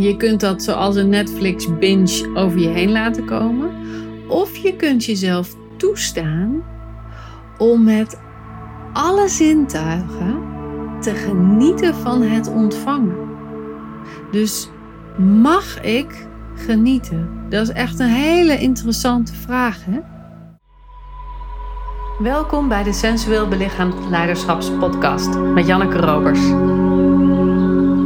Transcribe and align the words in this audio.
Je 0.00 0.16
kunt 0.16 0.40
dat 0.40 0.62
zoals 0.62 0.96
een 0.96 1.08
Netflix 1.08 1.78
binge 1.78 2.30
over 2.34 2.58
je 2.58 2.68
heen 2.68 2.92
laten 2.92 3.24
komen. 3.24 3.70
Of 4.28 4.56
je 4.56 4.76
kunt 4.76 5.04
jezelf 5.04 5.54
toestaan 5.76 6.62
om 7.58 7.84
met 7.84 8.20
alle 8.92 9.28
zintuigen 9.28 10.42
te 11.00 11.14
genieten 11.14 11.94
van 11.94 12.22
het 12.22 12.48
ontvangen. 12.48 13.16
Dus 14.30 14.68
mag 15.18 15.82
ik 15.82 16.26
genieten? 16.54 17.28
Dat 17.48 17.62
is 17.62 17.74
echt 17.74 17.98
een 17.98 18.08
hele 18.08 18.58
interessante 18.58 19.34
vraag, 19.34 19.84
hè? 19.84 20.00
Welkom 22.18 22.68
bij 22.68 22.82
de 22.82 22.92
Sensueel 22.92 23.48
Belichaamd 23.48 23.94
Leiderschapspodcast 24.10 25.38
met 25.38 25.66
Janneke 25.66 25.96
Robers. 25.96 26.40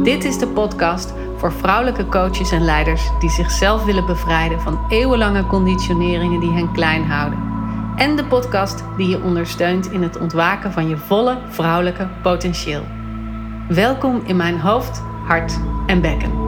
Dit 0.03 0.23
is 0.23 0.37
de 0.37 0.47
podcast 0.47 1.13
voor 1.37 1.53
vrouwelijke 1.53 2.05
coaches 2.05 2.51
en 2.51 2.61
leiders 2.61 3.09
die 3.19 3.29
zichzelf 3.29 3.83
willen 3.83 4.05
bevrijden 4.05 4.61
van 4.61 4.85
eeuwenlange 4.89 5.47
conditioneringen 5.47 6.39
die 6.39 6.51
hen 6.51 6.71
klein 6.71 7.03
houden. 7.03 7.39
En 7.95 8.15
de 8.15 8.25
podcast 8.25 8.83
die 8.97 9.07
je 9.07 9.21
ondersteunt 9.21 9.91
in 9.91 10.01
het 10.01 10.17
ontwaken 10.17 10.71
van 10.71 10.87
je 10.87 10.97
volle 10.97 11.37
vrouwelijke 11.49 12.09
potentieel. 12.21 12.83
Welkom 13.67 14.21
in 14.25 14.35
mijn 14.35 14.59
hoofd, 14.59 15.01
hart 15.25 15.59
en 15.87 16.01
bekken. 16.01 16.43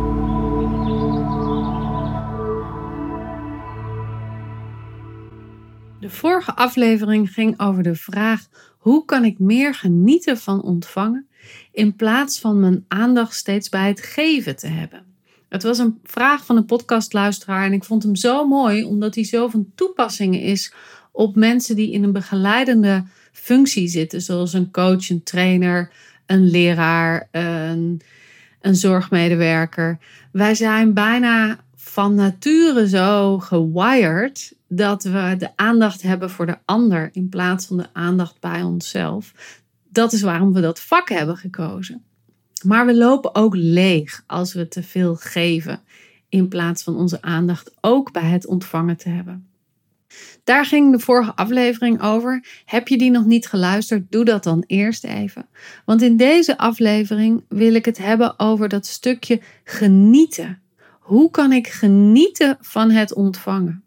De 6.00 6.10
vorige 6.10 6.56
aflevering 6.56 7.30
ging 7.30 7.60
over 7.60 7.84
de 7.84 7.96
vraag: 7.96 8.48
hoe 8.78 9.06
kan 9.06 9.26
ik 9.26 9.40
meer 9.40 9.74
genieten 9.74 10.38
van 10.38 10.62
ontvangen 10.62 11.27
in 11.78 11.96
plaats 11.96 12.40
van 12.40 12.60
mijn 12.60 12.86
aandacht 12.88 13.36
steeds 13.36 13.70
bij 13.70 13.88
het 13.88 14.02
geven 14.02 14.56
te 14.56 14.68
hebben? 14.68 15.06
Het 15.50 15.64
was 15.64 15.78
een 15.78 16.00
vraag 16.04 16.46
van 16.46 16.58
een 16.58 16.66
podcastluisteraar 16.66 17.66
en 17.66 17.74
ik 17.74 17.84
vond 17.84 18.04
hem 18.04 18.16
zo 18.16 18.48
mooi 18.48 18.84
omdat 18.84 19.16
hij 19.16 19.24
zo 19.24 19.48
van 19.48 19.72
toepassing 19.76 20.36
is 20.36 20.74
op 21.12 21.36
mensen 21.36 21.76
die 21.76 21.92
in 21.92 22.04
een 22.04 22.12
begeleidende 22.12 23.04
functie 23.32 23.88
zitten, 23.88 24.22
zoals 24.22 24.54
een 24.54 24.72
coach, 24.72 25.10
een 25.10 25.24
trainer, 25.24 25.92
een 26.26 26.50
leraar, 26.50 27.28
een, 27.32 28.02
een 28.62 28.76
zorgmedewerker. 28.76 29.98
Wij 30.32 30.56
zijn 30.56 30.94
bijna 30.94 31.60
van 31.76 32.16
nature 32.16 32.88
zo 32.88 33.40
gewired 33.40 34.56
dat 34.68 35.04
we 35.04 35.36
de 35.38 35.50
aandacht 35.56 36.02
hebben 36.02 36.30
voor 36.30 36.46
de 36.46 36.58
ander 36.66 37.10
in 37.12 37.30
plaats 37.30 37.66
van 37.66 37.78
de 37.78 37.88
aandacht 37.94 38.40
bij 38.40 38.62
onszelf. 38.62 39.34
Dat 39.98 40.14
is 40.14 40.22
waarom 40.22 40.54
we 40.54 40.62
dat 40.62 40.80
vak 40.80 41.10
hebben 41.10 41.38
gekozen. 41.38 42.04
Maar 42.66 42.86
we 42.86 42.96
lopen 42.96 43.36
ook 43.36 43.56
leeg 43.56 44.24
als 44.28 44.54
we 44.54 44.68
te 44.68 44.84
veel 44.84 45.16
geven 45.16 45.82
in 46.30 46.48
plaats 46.48 46.84
van 46.84 46.96
onze 46.96 47.22
aandacht 47.22 47.74
ook 47.82 48.12
bij 48.12 48.24
het 48.24 48.48
ontvangen 48.48 48.98
te 48.98 49.10
hebben. 49.10 49.48
Daar 50.44 50.66
ging 50.66 50.92
de 50.92 51.00
vorige 51.00 51.36
aflevering 51.36 52.02
over. 52.02 52.46
Heb 52.66 52.88
je 52.88 52.98
die 52.98 53.12
nog 53.12 53.26
niet 53.26 53.48
geluisterd? 53.48 54.12
Doe 54.12 54.26
dat 54.26 54.44
dan 54.44 54.64
eerst 54.68 55.04
even. 55.04 55.48
Want 55.86 56.02
in 56.02 56.18
deze 56.18 56.58
aflevering 56.58 57.44
wil 57.50 57.74
ik 57.74 57.86
het 57.86 57.98
hebben 57.98 58.40
over 58.40 58.70
dat 58.70 58.86
stukje 58.86 59.42
genieten. 59.64 60.62
Hoe 61.00 61.32
kan 61.32 61.52
ik 61.52 61.68
genieten 61.68 62.58
van 62.62 62.92
het 62.92 63.14
ontvangen? 63.14 63.84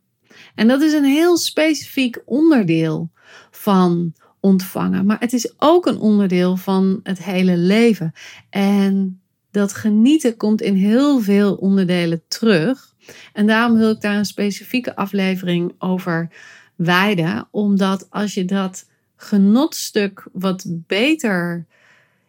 En 0.54 0.68
dat 0.68 0.82
is 0.82 0.92
een 0.92 1.04
heel 1.04 1.36
specifiek 1.36 2.22
onderdeel 2.24 3.10
van 3.50 4.14
ontvangen. 4.40 5.06
Maar 5.06 5.20
het 5.20 5.32
is 5.32 5.54
ook 5.56 5.86
een 5.86 5.98
onderdeel 5.98 6.56
van 6.56 7.00
het 7.02 7.24
hele 7.24 7.56
leven. 7.56 8.12
En 8.50 9.20
dat 9.50 9.72
genieten 9.72 10.36
komt 10.36 10.60
in 10.60 10.74
heel 10.74 11.20
veel 11.20 11.54
onderdelen 11.54 12.22
terug. 12.28 12.94
En 13.32 13.46
daarom 13.46 13.78
wil 13.78 13.90
ik 13.90 14.00
daar 14.00 14.16
een 14.16 14.24
specifieke 14.24 14.96
aflevering 14.96 15.74
over 15.78 16.30
wijden. 16.76 17.48
Omdat 17.50 18.10
als 18.10 18.34
je 18.34 18.44
dat 18.44 18.88
genotstuk 19.16 20.26
wat 20.32 20.64
beter 20.68 21.66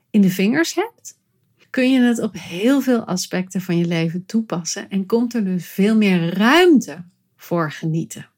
in 0.09 0.21
de 0.21 0.29
vingers 0.29 0.75
hebt, 0.75 1.19
kun 1.69 1.91
je 1.91 1.99
het 1.99 2.19
op 2.19 2.33
heel 2.37 2.81
veel 2.81 3.05
aspecten 3.05 3.61
van 3.61 3.77
je 3.77 3.85
leven 3.85 4.25
toepassen. 4.25 4.89
En 4.89 5.05
komt 5.05 5.33
er 5.33 5.43
dus 5.43 5.67
veel 5.67 5.95
meer 5.95 6.33
ruimte 6.37 7.03
voor 7.35 7.71
genieten. 7.71 8.30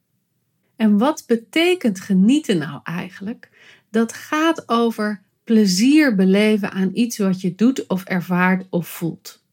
En 0.75 0.97
wat 0.97 1.23
betekent 1.27 1.99
genieten 1.99 2.57
nou 2.57 2.79
eigenlijk? 2.83 3.49
Dat 3.89 4.13
gaat 4.13 4.69
over 4.69 5.23
plezier 5.43 6.15
beleven 6.15 6.71
aan 6.71 6.89
iets 6.93 7.17
wat 7.17 7.41
je 7.41 7.55
doet 7.55 7.87
of 7.87 8.03
ervaart 8.03 8.65
of 8.69 8.87
voelt. 8.87 9.43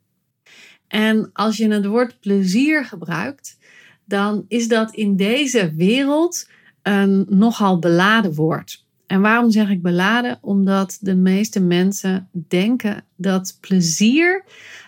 En 0.89 1.31
als 1.33 1.57
je 1.57 1.69
het 1.69 1.87
woord 1.87 2.21
plezier 2.21 2.85
gebruikt, 2.85 3.59
dan 4.05 4.45
is 4.49 4.69
dat 4.69 4.95
in 4.95 5.17
deze 5.17 5.75
wereld 5.75 6.49
een 6.83 7.27
nogal 7.29 7.79
beladen 7.79 8.35
woord. 8.35 8.85
En 9.07 9.21
waarom 9.21 9.51
zeg 9.51 9.69
ik 9.69 9.83
beladen? 9.83 10.39
Omdat 10.41 10.99
de 11.01 11.15
meeste 11.15 11.61
mensen 11.61 12.29
denken 12.33 13.05
dat 13.17 13.57
plezier 13.61 14.45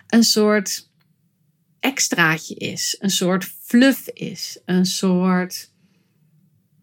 een 0.07 0.23
soort 0.23 0.89
extraatje 1.79 2.55
is, 2.55 2.95
een 2.99 3.09
soort 3.09 3.45
fluff 3.61 4.07
is, 4.07 4.59
een 4.65 4.85
soort. 4.85 5.71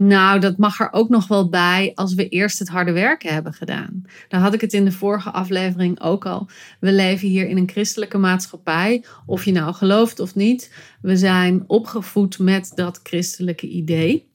Nou, 0.02 0.40
dat 0.40 0.56
mag 0.56 0.80
er 0.80 0.92
ook 0.92 1.08
nog 1.08 1.26
wel 1.26 1.48
bij 1.48 1.92
als 1.94 2.14
we 2.14 2.28
eerst 2.28 2.58
het 2.58 2.68
harde 2.68 2.92
werken 2.92 3.32
hebben 3.32 3.52
gedaan. 3.52 4.04
Daar 4.28 4.40
had 4.40 4.54
ik 4.54 4.60
het 4.60 4.72
in 4.72 4.84
de 4.84 4.92
vorige 4.92 5.30
aflevering 5.30 6.00
ook 6.00 6.26
al. 6.26 6.48
We 6.78 6.92
leven 6.92 7.28
hier 7.28 7.48
in 7.48 7.56
een 7.56 7.68
christelijke 7.68 8.18
maatschappij, 8.18 9.04
of 9.26 9.44
je 9.44 9.52
nou 9.52 9.74
gelooft 9.74 10.20
of 10.20 10.34
niet. 10.34 10.72
We 11.00 11.16
zijn 11.16 11.64
opgevoed 11.66 12.38
met 12.38 12.72
dat 12.74 13.00
christelijke 13.02 13.68
idee. 13.68 14.30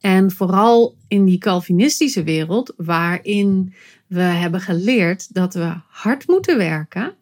En 0.00 0.30
vooral 0.30 0.96
in 1.08 1.24
die 1.24 1.38
Calvinistische 1.38 2.22
wereld, 2.22 2.72
waarin 2.76 3.74
we 4.06 4.20
hebben 4.20 4.60
geleerd 4.60 5.34
dat 5.34 5.54
we 5.54 5.72
hard 5.88 6.26
moeten 6.26 6.56
werken 6.56 7.14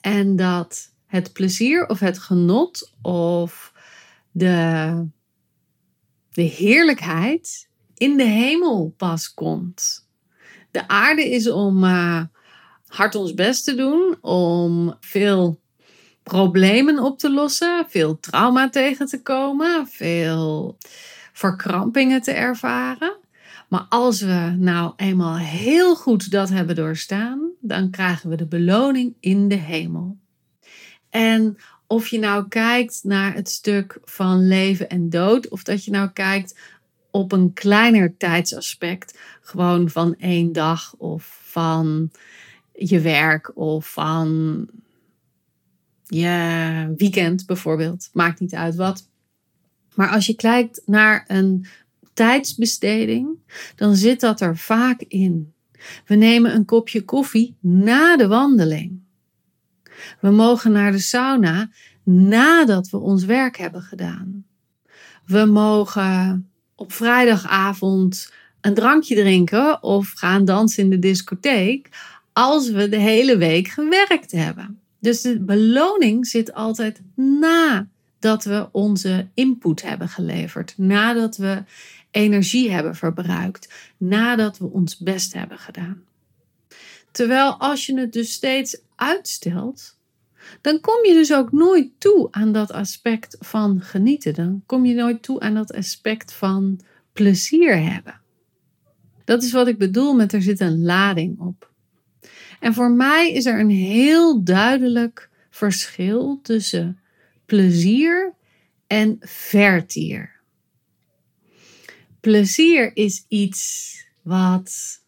en 0.00 0.36
dat 0.36 0.92
het 1.06 1.32
plezier 1.32 1.86
of 1.86 1.98
het 1.98 2.18
genot 2.18 2.94
of 3.02 3.72
de, 4.30 5.08
de 6.32 6.42
heerlijkheid 6.42 7.68
in 7.94 8.16
de 8.16 8.24
hemel 8.24 8.94
pas 8.96 9.34
komt. 9.34 10.08
De 10.70 10.88
aarde 10.88 11.30
is 11.30 11.50
om 11.50 11.84
uh, 11.84 12.22
hard 12.86 13.14
ons 13.14 13.34
best 13.34 13.64
te 13.64 13.74
doen, 13.74 14.16
om 14.20 14.96
veel 15.00 15.60
problemen 16.22 16.98
op 16.98 17.18
te 17.18 17.30
lossen, 17.30 17.86
veel 17.88 18.20
trauma 18.20 18.68
tegen 18.68 19.06
te 19.06 19.22
komen, 19.22 19.88
veel 19.88 20.76
verkrampingen 21.32 22.22
te 22.22 22.32
ervaren. 22.32 23.16
Maar 23.68 23.86
als 23.88 24.20
we 24.20 24.54
nou 24.58 24.92
eenmaal 24.96 25.38
heel 25.38 25.96
goed 25.96 26.30
dat 26.30 26.48
hebben 26.48 26.74
doorstaan, 26.74 27.50
dan 27.60 27.90
krijgen 27.90 28.30
we 28.30 28.36
de 28.36 28.46
beloning 28.46 29.14
in 29.20 29.48
de 29.48 29.54
hemel. 29.54 30.18
En 31.10 31.56
of 31.90 32.08
je 32.08 32.18
nou 32.18 32.48
kijkt 32.48 33.00
naar 33.02 33.34
het 33.34 33.48
stuk 33.48 33.98
van 34.04 34.48
leven 34.48 34.88
en 34.88 35.10
dood, 35.10 35.48
of 35.48 35.62
dat 35.62 35.84
je 35.84 35.90
nou 35.90 36.10
kijkt 36.10 36.58
op 37.10 37.32
een 37.32 37.52
kleiner 37.52 38.16
tijdsaspect, 38.16 39.18
gewoon 39.40 39.88
van 39.88 40.14
één 40.18 40.52
dag 40.52 40.94
of 40.96 41.40
van 41.42 42.10
je 42.72 43.00
werk 43.00 43.56
of 43.56 43.92
van 43.92 44.68
je 46.06 46.94
weekend 46.96 47.46
bijvoorbeeld, 47.46 48.10
maakt 48.12 48.40
niet 48.40 48.54
uit 48.54 48.74
wat. 48.74 49.08
Maar 49.94 50.08
als 50.08 50.26
je 50.26 50.34
kijkt 50.34 50.82
naar 50.86 51.24
een 51.28 51.66
tijdsbesteding, 52.12 53.28
dan 53.76 53.96
zit 53.96 54.20
dat 54.20 54.40
er 54.40 54.56
vaak 54.56 55.00
in. 55.08 55.52
We 56.06 56.14
nemen 56.14 56.54
een 56.54 56.64
kopje 56.64 57.04
koffie 57.04 57.56
na 57.60 58.16
de 58.16 58.26
wandeling. 58.26 59.00
We 60.20 60.30
mogen 60.30 60.72
naar 60.72 60.92
de 60.92 60.98
sauna 60.98 61.70
nadat 62.04 62.88
we 62.88 62.98
ons 62.98 63.24
werk 63.24 63.56
hebben 63.56 63.82
gedaan. 63.82 64.44
We 65.26 65.44
mogen 65.44 66.48
op 66.74 66.92
vrijdagavond 66.92 68.32
een 68.60 68.74
drankje 68.74 69.14
drinken 69.14 69.82
of 69.82 70.12
gaan 70.14 70.44
dansen 70.44 70.82
in 70.84 70.90
de 70.90 70.98
discotheek 70.98 71.88
als 72.32 72.70
we 72.70 72.88
de 72.88 72.98
hele 72.98 73.36
week 73.36 73.68
gewerkt 73.68 74.32
hebben. 74.32 74.80
Dus 74.98 75.20
de 75.20 75.40
beloning 75.40 76.26
zit 76.26 76.54
altijd 76.54 77.00
nadat 77.14 78.44
we 78.44 78.68
onze 78.72 79.28
input 79.34 79.82
hebben 79.82 80.08
geleverd, 80.08 80.74
nadat 80.76 81.36
we 81.36 81.62
energie 82.10 82.70
hebben 82.70 82.94
verbruikt, 82.94 83.92
nadat 83.96 84.58
we 84.58 84.66
ons 84.66 84.98
best 84.98 85.32
hebben 85.32 85.58
gedaan. 85.58 86.02
Terwijl 87.10 87.56
als 87.58 87.86
je 87.86 88.00
het 88.00 88.12
dus 88.12 88.32
steeds 88.32 88.80
uitstelt, 89.00 89.98
dan 90.60 90.80
kom 90.80 91.04
je 91.04 91.12
dus 91.12 91.34
ook 91.34 91.52
nooit 91.52 91.90
toe 91.98 92.28
aan 92.30 92.52
dat 92.52 92.72
aspect 92.72 93.36
van 93.40 93.80
genieten. 93.80 94.34
Dan 94.34 94.62
kom 94.66 94.84
je 94.84 94.94
nooit 94.94 95.22
toe 95.22 95.40
aan 95.40 95.54
dat 95.54 95.72
aspect 95.72 96.32
van 96.32 96.80
plezier 97.12 97.82
hebben. 97.82 98.20
Dat 99.24 99.42
is 99.42 99.52
wat 99.52 99.68
ik 99.68 99.78
bedoel 99.78 100.14
met 100.14 100.32
er 100.32 100.42
zit 100.42 100.60
een 100.60 100.82
lading 100.82 101.40
op. 101.40 101.70
En 102.60 102.74
voor 102.74 102.90
mij 102.90 103.32
is 103.32 103.46
er 103.46 103.60
een 103.60 103.70
heel 103.70 104.44
duidelijk 104.44 105.30
verschil 105.50 106.40
tussen 106.42 107.00
plezier 107.46 108.34
en 108.86 109.16
vertier. 109.20 110.40
Plezier 112.20 112.96
is 112.96 113.24
iets 113.28 113.94
wat 114.22 115.00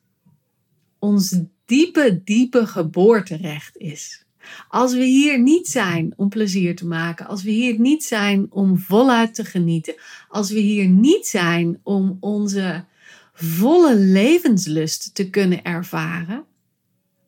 ons 0.99 1.41
diepe, 1.73 2.21
diepe 2.25 2.67
geboorterecht 2.67 3.77
is. 3.77 4.25
Als 4.69 4.95
we 4.95 5.05
hier 5.05 5.39
niet 5.39 5.69
zijn 5.69 6.13
om 6.17 6.29
plezier 6.29 6.77
te 6.77 6.87
maken, 6.87 7.27
als 7.27 7.43
we 7.43 7.51
hier 7.51 7.81
niet 7.81 8.05
zijn 8.05 8.47
om 8.51 8.79
voluit 8.79 9.35
te 9.35 9.45
genieten, 9.45 9.95
als 10.29 10.51
we 10.51 10.59
hier 10.59 10.89
niet 10.89 11.27
zijn 11.27 11.81
om 11.83 12.17
onze 12.21 12.85
volle 13.33 13.97
levenslust 13.97 15.15
te 15.15 15.31
kunnen 15.31 15.63
ervaren, 15.63 16.45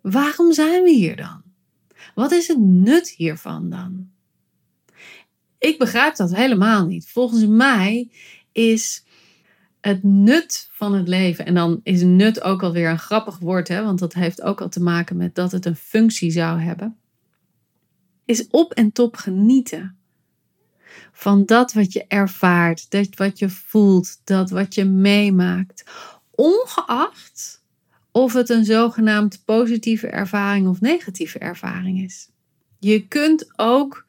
waarom 0.01 0.53
zijn 0.53 0.83
we 0.83 0.91
hier 0.91 1.17
dan? 1.17 1.43
Wat 2.15 2.33
is 2.33 2.49
het 2.49 2.61
nut 2.61 3.09
hiervan 3.09 3.71
dan? 3.71 4.09
Ik 5.59 5.79
begrijp 5.79 6.17
dat 6.17 6.35
helemaal 6.35 6.87
niet. 6.87 7.09
Volgens 7.09 7.47
mij 7.47 8.11
is 8.53 9.04
het 9.85 10.03
nut 10.03 10.69
van 10.73 10.95
het 10.95 11.09
leven, 11.09 11.47
en 11.47 11.55
dan 11.55 11.81
is 11.83 12.03
nut 12.03 12.43
ook 12.43 12.63
alweer 12.63 12.91
een 12.91 12.99
grappig 12.99 13.39
woord, 13.39 13.69
hè, 13.69 13.83
want 13.83 13.99
dat 13.99 14.15
heeft 14.15 14.43
ook 14.43 14.61
al 14.61 14.69
te 14.69 14.83
maken 14.83 15.17
met 15.17 15.35
dat 15.35 15.53
het 15.53 15.67
een 15.67 15.77
functie 15.77 16.31
zou 16.31 16.61
hebben, 16.61 16.97
is 18.25 18.47
op 18.51 18.73
en 18.73 18.93
top 18.93 19.17
genieten. 19.17 19.97
Van 21.13 21.45
dat 21.45 21.73
wat 21.73 21.93
je 21.93 22.05
ervaart, 22.09 22.91
dat 22.91 23.09
wat 23.17 23.39
je 23.39 23.49
voelt, 23.49 24.21
dat 24.25 24.51
wat 24.51 24.75
je 24.75 24.85
meemaakt, 24.85 25.85
ongeacht 26.31 27.63
of 28.11 28.33
het 28.33 28.49
een 28.49 28.65
zogenaamd 28.65 29.43
positieve 29.45 30.07
ervaring 30.07 30.69
of 30.69 30.81
negatieve 30.81 31.39
ervaring 31.39 32.03
is. 32.03 32.29
Je 32.79 33.09
kunt 33.09 33.59
ook 33.59 34.05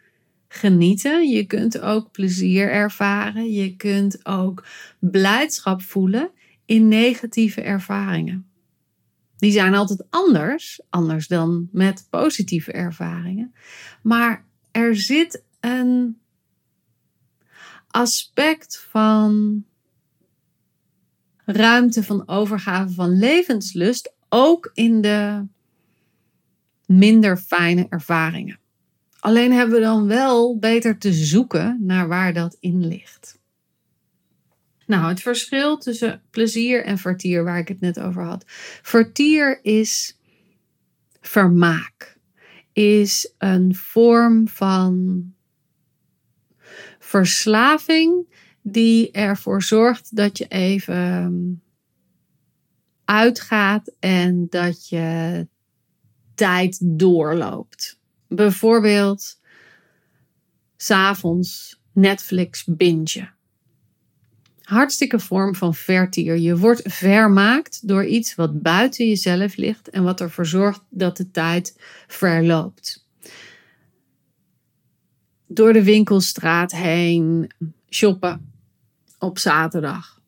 genieten, 0.55 1.29
je 1.29 1.45
kunt 1.45 1.79
ook 1.79 2.11
plezier 2.11 2.71
ervaren, 2.71 3.51
je 3.51 3.75
kunt 3.75 4.25
ook 4.25 4.65
blijdschap 4.99 5.81
voelen 5.81 6.31
in 6.65 6.87
negatieve 6.87 7.61
ervaringen. 7.61 8.49
Die 9.37 9.51
zijn 9.51 9.75
altijd 9.75 10.05
anders, 10.09 10.81
anders 10.89 11.27
dan 11.27 11.69
met 11.71 12.07
positieve 12.09 12.71
ervaringen. 12.71 13.53
Maar 14.01 14.45
er 14.71 14.95
zit 14.95 15.43
een 15.59 16.17
aspect 17.87 18.85
van 18.89 19.63
ruimte 21.45 22.03
van 22.03 22.27
overgave 22.27 22.93
van 22.93 23.09
levenslust 23.09 24.13
ook 24.29 24.71
in 24.73 25.01
de 25.01 25.45
minder 26.85 27.37
fijne 27.37 27.85
ervaringen. 27.89 28.59
Alleen 29.25 29.51
hebben 29.51 29.75
we 29.75 29.81
dan 29.81 30.07
wel 30.07 30.57
beter 30.59 30.97
te 30.97 31.13
zoeken 31.13 31.77
naar 31.81 32.07
waar 32.07 32.33
dat 32.33 32.57
in 32.59 32.87
ligt. 32.87 33.39
Nou, 34.85 35.07
het 35.07 35.21
verschil 35.21 35.77
tussen 35.77 36.21
plezier 36.29 36.83
en 36.83 36.97
vertier, 36.97 37.43
waar 37.43 37.57
ik 37.57 37.67
het 37.67 37.79
net 37.79 37.99
over 37.99 38.23
had. 38.23 38.43
Vertier 38.81 39.59
is 39.63 40.19
vermaak, 41.21 42.17
is 42.73 43.33
een 43.37 43.75
vorm 43.75 44.47
van 44.47 45.23
verslaving 46.99 48.27
die 48.61 49.11
ervoor 49.11 49.63
zorgt 49.63 50.15
dat 50.15 50.37
je 50.37 50.47
even 50.47 51.63
uitgaat 53.05 53.93
en 53.99 54.47
dat 54.49 54.89
je 54.89 55.47
tijd 56.35 56.79
doorloopt. 56.81 57.94
Bijvoorbeeld 58.27 59.39
s'avonds 60.77 61.79
Netflix 61.93 62.63
bingen. 62.65 63.33
Hartstikke 64.61 65.19
vorm 65.19 65.55
van 65.55 65.75
vertier. 65.75 66.37
Je 66.37 66.57
wordt 66.57 66.81
vermaakt 66.85 67.87
door 67.87 68.05
iets 68.05 68.35
wat 68.35 68.61
buiten 68.61 69.07
jezelf 69.07 69.55
ligt 69.55 69.89
en 69.89 70.03
wat 70.03 70.21
ervoor 70.21 70.45
zorgt 70.45 70.81
dat 70.89 71.17
de 71.17 71.31
tijd 71.31 71.81
verloopt. 72.07 73.07
Door 75.47 75.73
de 75.73 75.83
winkelstraat 75.83 76.71
heen 76.71 77.51
shoppen 77.89 78.53
op 79.19 79.37
zaterdag. 79.39 80.21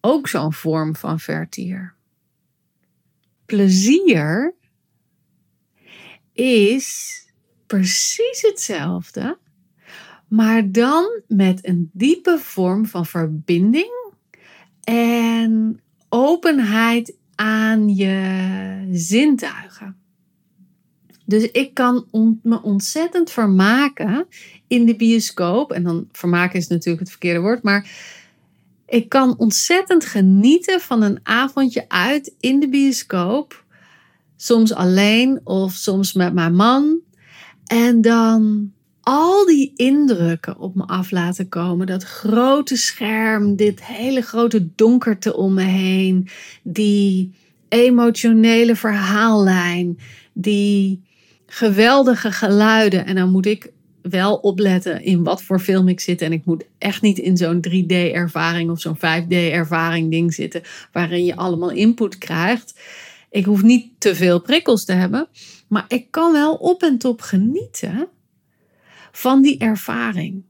Ook 0.00 0.28
zo'n 0.28 0.52
vorm 0.52 0.96
van 0.96 1.20
vertier. 1.20 1.94
Plezier 3.46 4.54
is 6.32 7.18
precies 7.66 8.42
hetzelfde, 8.42 9.38
maar 10.28 10.70
dan 10.70 11.22
met 11.26 11.66
een 11.66 11.90
diepe 11.92 12.38
vorm 12.38 12.86
van 12.86 13.06
verbinding 13.06 14.14
en 14.84 15.80
openheid 16.08 17.16
aan 17.34 17.88
je 17.94 18.88
zintuigen. 18.92 19.96
Dus 21.24 21.50
ik 21.50 21.74
kan 21.74 22.06
me 22.42 22.62
ontzettend 22.62 23.30
vermaken 23.30 24.26
in 24.66 24.86
de 24.86 24.96
bioscoop. 24.96 25.72
En 25.72 25.82
dan 25.82 26.08
vermaken 26.12 26.58
is 26.58 26.68
natuurlijk 26.68 27.00
het 27.00 27.10
verkeerde 27.10 27.40
woord, 27.40 27.62
maar 27.62 27.90
ik 28.86 29.08
kan 29.08 29.38
ontzettend 29.38 30.04
genieten 30.04 30.80
van 30.80 31.02
een 31.02 31.20
avondje 31.22 31.88
uit 31.88 32.34
in 32.40 32.60
de 32.60 32.68
bioscoop. 32.68 33.64
Soms 34.42 34.74
alleen 34.74 35.40
of 35.44 35.72
soms 35.72 36.12
met 36.12 36.32
mijn 36.32 36.54
man. 36.54 36.98
En 37.66 38.00
dan 38.00 38.72
al 39.00 39.46
die 39.46 39.72
indrukken 39.76 40.58
op 40.58 40.74
me 40.74 40.86
af 40.86 41.10
laten 41.10 41.48
komen. 41.48 41.86
Dat 41.86 42.02
grote 42.02 42.76
scherm, 42.76 43.56
dit 43.56 43.84
hele 43.84 44.20
grote 44.20 44.68
donkerte 44.74 45.36
om 45.36 45.54
me 45.54 45.62
heen. 45.62 46.28
Die 46.62 47.34
emotionele 47.68 48.76
verhaallijn. 48.76 49.98
Die 50.32 51.02
geweldige 51.46 52.32
geluiden. 52.32 53.06
En 53.06 53.14
dan 53.14 53.30
moet 53.30 53.46
ik 53.46 53.72
wel 54.02 54.36
opletten 54.36 55.02
in 55.02 55.22
wat 55.22 55.42
voor 55.42 55.60
film 55.60 55.88
ik 55.88 56.00
zit. 56.00 56.22
En 56.22 56.32
ik 56.32 56.44
moet 56.44 56.64
echt 56.78 57.02
niet 57.02 57.18
in 57.18 57.36
zo'n 57.36 57.64
3D-ervaring 57.68 58.70
of 58.70 58.80
zo'n 58.80 58.98
5D-ervaring 58.98 60.10
ding 60.10 60.34
zitten. 60.34 60.62
Waarin 60.92 61.24
je 61.24 61.36
allemaal 61.36 61.70
input 61.70 62.18
krijgt. 62.18 62.74
Ik 63.30 63.44
hoef 63.44 63.62
niet 63.62 64.00
te 64.00 64.14
veel 64.14 64.40
prikkels 64.40 64.84
te 64.84 64.92
hebben. 64.92 65.28
Maar 65.68 65.84
ik 65.88 66.10
kan 66.10 66.32
wel 66.32 66.54
op 66.54 66.82
en 66.82 66.98
top 66.98 67.20
genieten 67.20 68.08
van 69.12 69.42
die 69.42 69.58
ervaring. 69.58 70.42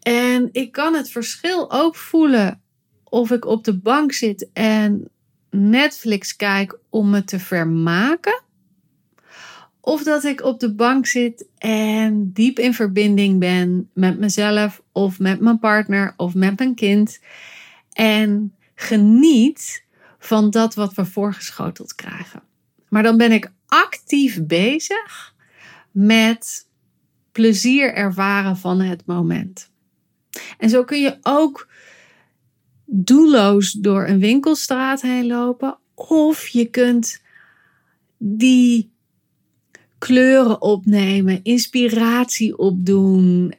En 0.00 0.48
ik 0.52 0.72
kan 0.72 0.94
het 0.94 1.10
verschil 1.10 1.72
ook 1.72 1.96
voelen 1.96 2.62
of 3.04 3.30
ik 3.30 3.44
op 3.44 3.64
de 3.64 3.78
bank 3.78 4.12
zit 4.12 4.48
en 4.52 5.08
Netflix 5.50 6.36
kijk 6.36 6.78
om 6.88 7.10
me 7.10 7.24
te 7.24 7.38
vermaken 7.38 8.42
of 9.80 10.02
dat 10.02 10.24
ik 10.24 10.42
op 10.42 10.60
de 10.60 10.74
bank 10.74 11.06
zit 11.06 11.48
en 11.58 12.32
diep 12.32 12.58
in 12.58 12.74
verbinding 12.74 13.38
ben 13.38 13.90
met 13.92 14.18
mezelf 14.18 14.82
of 14.92 15.18
met 15.18 15.40
mijn 15.40 15.58
partner 15.58 16.14
of 16.16 16.34
met 16.34 16.58
mijn 16.58 16.74
kind. 16.74 17.20
En 17.92 18.54
geniet 18.74 19.84
van 20.20 20.50
dat 20.50 20.74
wat 20.74 20.94
we 20.94 21.04
voorgeschoteld 21.04 21.94
krijgen. 21.94 22.42
Maar 22.88 23.02
dan 23.02 23.16
ben 23.16 23.32
ik 23.32 23.52
actief 23.66 24.46
bezig 24.46 25.34
met 25.90 26.68
plezier 27.32 27.94
ervaren 27.94 28.56
van 28.56 28.80
het 28.80 29.06
moment. 29.06 29.70
En 30.58 30.68
zo 30.68 30.84
kun 30.84 31.00
je 31.00 31.18
ook 31.22 31.68
doelloos 32.84 33.72
door 33.72 34.06
een 34.06 34.18
winkelstraat 34.18 35.00
heen 35.00 35.26
lopen. 35.26 35.78
Of 35.94 36.48
je 36.48 36.64
kunt 36.64 37.22
die 38.18 38.90
kleuren 40.00 40.60
opnemen, 40.60 41.40
inspiratie 41.42 42.58
opdoen, 42.58 43.54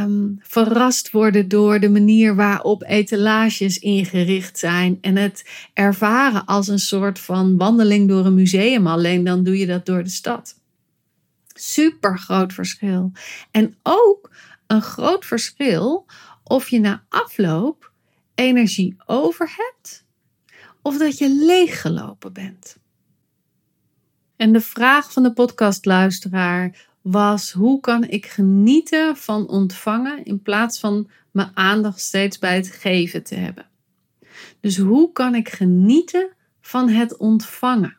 um, 0.00 0.38
verrast 0.42 1.10
worden 1.10 1.48
door 1.48 1.80
de 1.80 1.88
manier 1.88 2.34
waarop 2.34 2.82
etalages 2.82 3.78
ingericht 3.78 4.58
zijn 4.58 4.98
en 5.00 5.16
het 5.16 5.44
ervaren 5.72 6.44
als 6.44 6.68
een 6.68 6.78
soort 6.78 7.18
van 7.18 7.56
wandeling 7.56 8.08
door 8.08 8.26
een 8.26 8.34
museum, 8.34 8.86
alleen 8.86 9.24
dan 9.24 9.44
doe 9.44 9.58
je 9.58 9.66
dat 9.66 9.86
door 9.86 10.02
de 10.02 10.10
stad. 10.10 10.60
Super 11.54 12.18
groot 12.18 12.52
verschil. 12.52 13.12
En 13.50 13.74
ook 13.82 14.30
een 14.66 14.82
groot 14.82 15.26
verschil 15.26 16.06
of 16.44 16.68
je 16.68 16.80
na 16.80 17.04
afloop 17.08 17.92
energie 18.34 18.96
over 19.06 19.50
hebt 19.56 20.04
of 20.82 20.98
dat 20.98 21.18
je 21.18 21.44
leeggelopen 21.46 22.32
bent. 22.32 22.76
En 24.38 24.52
de 24.52 24.60
vraag 24.60 25.12
van 25.12 25.22
de 25.22 25.32
podcastluisteraar 25.32 26.86
was: 27.02 27.52
hoe 27.52 27.80
kan 27.80 28.04
ik 28.08 28.26
genieten 28.26 29.16
van 29.16 29.48
ontvangen 29.48 30.24
in 30.24 30.42
plaats 30.42 30.80
van 30.80 31.10
mijn 31.30 31.50
aandacht 31.54 32.00
steeds 32.00 32.38
bij 32.38 32.56
het 32.56 32.70
geven 32.70 33.22
te 33.22 33.34
hebben? 33.34 33.66
Dus 34.60 34.76
hoe 34.76 35.12
kan 35.12 35.34
ik 35.34 35.48
genieten 35.48 36.28
van 36.60 36.88
het 36.88 37.16
ontvangen? 37.16 37.98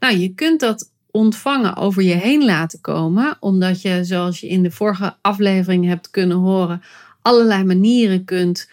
Nou, 0.00 0.16
je 0.16 0.34
kunt 0.34 0.60
dat 0.60 0.92
ontvangen 1.10 1.76
over 1.76 2.02
je 2.02 2.14
heen 2.14 2.44
laten 2.44 2.80
komen, 2.80 3.36
omdat 3.40 3.82
je, 3.82 4.04
zoals 4.04 4.40
je 4.40 4.48
in 4.48 4.62
de 4.62 4.70
vorige 4.70 5.16
aflevering 5.20 5.86
hebt 5.86 6.10
kunnen 6.10 6.36
horen, 6.36 6.82
allerlei 7.22 7.64
manieren 7.64 8.24
kunt 8.24 8.70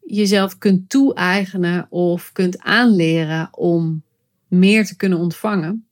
jezelf 0.00 0.58
kunt 0.58 0.90
toe-eigenen 0.90 1.86
of 1.90 2.32
kunt 2.32 2.58
aanleren 2.58 3.48
om 3.50 4.02
meer 4.52 4.86
te 4.86 4.96
kunnen 4.96 5.18
ontvangen. 5.18 5.86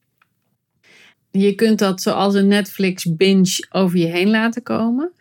Je 1.31 1.55
kunt 1.55 1.79
dat 1.79 2.03
zoals 2.03 2.35
een 2.35 2.47
Netflix 2.47 3.17
binge 3.17 3.67
over 3.71 3.99
je 3.99 4.07
heen 4.07 4.31
laten 4.31 4.63
komen. 4.63 5.13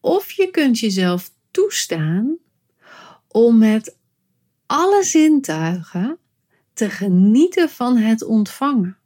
Of 0.00 0.32
je 0.32 0.50
kunt 0.50 0.78
jezelf 0.78 1.30
toestaan 1.50 2.36
om 3.28 3.58
met 3.58 3.96
alle 4.66 5.04
zintuigen 5.04 6.18
te 6.72 6.90
genieten 6.90 7.68
van 7.68 7.96
het 7.96 8.24
ontvangen. 8.24 8.96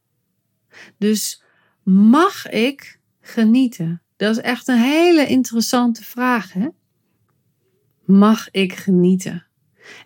Dus 0.99 1.43
mag 1.83 2.49
ik 2.49 3.01
genieten? 3.21 4.03
Dat 4.17 4.37
is 4.37 4.43
echt 4.43 4.69
een 4.69 4.81
hele 4.81 5.27
interessante 5.27 6.05
vraag. 6.05 6.53
Hè? 6.53 6.69
Mag 8.05 8.51
ik 8.51 8.73
genieten? 8.73 9.47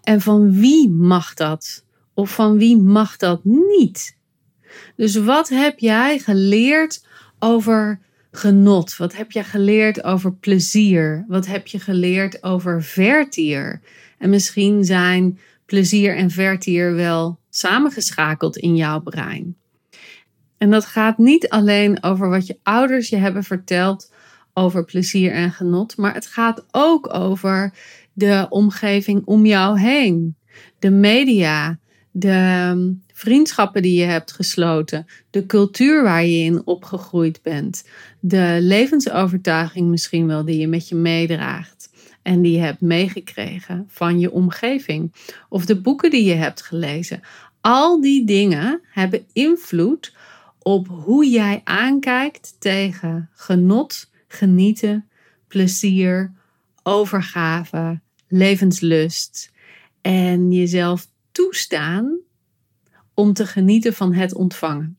En 0.03 0.21
van 0.21 0.53
wie 0.53 0.91
mag 0.91 1.35
dat? 1.35 1.84
Of 2.15 2.35
van 2.35 2.59
wie 2.59 2.77
mag 2.77 3.17
dat 3.17 3.41
niet? 3.45 4.17
Dus 4.97 5.17
wat 5.17 5.49
heb 5.49 5.79
jij 5.79 6.19
geleerd 6.19 7.07
over 7.39 8.01
genot? 8.31 8.97
Wat 8.97 9.17
heb 9.17 9.33
je 9.33 9.45
geleerd 9.45 10.05
over 10.05 10.35
plezier? 10.35 11.25
Wat 11.29 11.47
heb 11.47 11.67
je 11.67 11.79
geleerd 11.79 12.43
over 12.43 12.83
vertier? 12.83 13.81
En 14.19 14.31
misschien 14.31 14.85
zijn 14.85 15.39
plezier 15.67 16.17
en 16.17 16.31
vertier 16.31 16.95
wel 16.95 17.39
samengeschakeld 17.51 18.57
in 18.57 18.77
jouw 18.77 19.01
brein. 19.01 19.57
En 20.59 20.71
dat 20.71 20.85
gaat 20.85 21.19
niet 21.19 21.49
alleen 21.49 22.03
over 22.03 22.29
wat 22.29 22.47
je 22.47 22.59
ouders 22.63 23.09
je 23.09 23.17
hebben 23.17 23.45
verteld 23.45 24.13
over 24.55 24.85
plezier 24.85 25.33
en 25.33 25.53
genot, 25.53 25.97
maar 25.97 26.15
het 26.15 26.27
gaat 26.27 26.65
ook 26.71 27.15
over 27.15 27.73
de 28.13 28.47
omgeving 28.49 29.23
om 29.25 29.47
jou 29.47 29.81
heen, 29.81 30.37
de 30.79 30.91
media, 30.91 31.79
de 32.17 32.29
ehm, 32.29 32.93
vriendschappen 33.13 33.83
die 33.83 34.01
je 34.01 34.05
hebt 34.05 34.33
gesloten, 34.33 35.07
de 35.31 35.47
cultuur 35.47 36.03
waar 36.03 36.25
je 36.25 36.45
in 36.45 36.67
opgegroeid 36.67 37.43
bent, 37.43 37.89
de 38.21 38.59
levensovertuiging 38.61 39.89
misschien 39.89 40.27
wel 40.27 40.45
die 40.45 40.59
je 40.59 40.69
met 40.69 40.89
je 40.89 40.95
meedraagt 40.95 41.91
en 42.23 42.43
die 42.43 42.53
je 42.53 42.59
hebt 42.59 42.81
meegekregen 42.81 43.85
van 43.89 44.19
je 44.19 44.33
omgeving 44.33 45.13
of 45.49 45.67
de 45.67 45.81
boeken 45.81 46.11
die 46.11 46.25
je 46.25 46.35
hebt 46.35 46.63
gelezen. 46.63 47.21
Al 47.61 48.01
die 48.01 48.27
dingen 48.27 48.81
hebben 48.91 49.27
invloed 49.33 50.15
op 50.63 50.89
hoe 50.89 51.29
jij 51.31 51.61
aankijkt 51.65 52.57
tegen 52.59 53.31
genot, 53.33 54.11
genieten, 54.29 55.09
plezier, 55.49 56.33
overgave, 56.83 58.01
levenslust 58.29 59.53
en 60.01 60.53
jezelf 60.53 61.13
toestaan 61.35 62.19
om 63.15 63.33
te 63.33 63.47
genieten 63.47 63.95
van 63.95 64.13
het 64.13 64.35
ontvangen. 64.35 64.99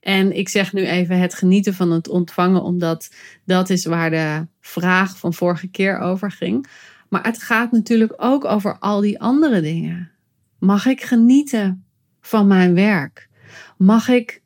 En 0.00 0.36
ik 0.36 0.48
zeg 0.48 0.72
nu 0.72 0.86
even 0.86 1.18
het 1.18 1.34
genieten 1.34 1.74
van 1.74 1.90
het 1.90 2.08
ontvangen, 2.08 2.62
omdat 2.62 3.14
dat 3.44 3.70
is 3.70 3.84
waar 3.84 4.10
de 4.10 4.46
vraag 4.60 5.18
van 5.18 5.34
vorige 5.34 5.68
keer 5.68 5.98
over 5.98 6.30
ging. 6.30 6.66
Maar 7.08 7.24
het 7.24 7.42
gaat 7.42 7.72
natuurlijk 7.72 8.14
ook 8.16 8.44
over 8.44 8.78
al 8.78 9.00
die 9.00 9.20
andere 9.20 9.60
dingen. 9.60 10.10
Mag 10.58 10.86
ik 10.86 11.02
genieten 11.02 11.84
van 12.20 12.46
mijn 12.46 12.74
werk? 12.74 13.28
Mag 13.76 14.08
ik 14.08 14.42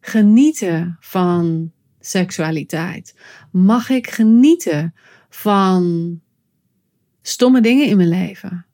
genieten 0.00 0.96
van 1.00 1.72
seksualiteit? 2.00 3.14
Mag 3.50 3.88
ik 3.88 4.10
genieten 4.10 4.94
van 5.28 6.20
stomme 7.22 7.60
dingen 7.60 7.86
in 7.86 7.96
mijn 7.96 8.08
leven? 8.08 8.65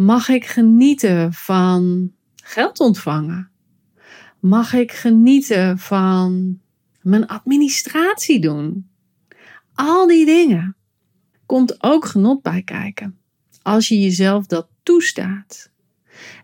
Mag 0.00 0.28
ik 0.28 0.46
genieten 0.46 1.32
van 1.32 2.12
geld 2.34 2.80
ontvangen? 2.80 3.50
Mag 4.38 4.72
ik 4.72 4.92
genieten 4.92 5.78
van 5.78 6.60
mijn 7.02 7.26
administratie 7.26 8.40
doen? 8.40 8.90
Al 9.74 10.06
die 10.06 10.26
dingen 10.26 10.76
komt 11.46 11.82
ook 11.82 12.04
genot 12.04 12.42
bij 12.42 12.62
kijken. 12.62 13.18
Als 13.62 13.88
je 13.88 14.00
jezelf 14.00 14.46
dat 14.46 14.68
toestaat. 14.82 15.70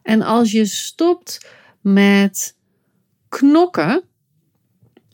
En 0.03 0.23
als 0.23 0.53
je 0.53 0.65
stopt 0.65 1.51
met 1.81 2.57
knokken 3.29 4.03